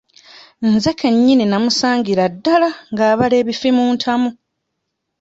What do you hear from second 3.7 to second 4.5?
mu ntamu.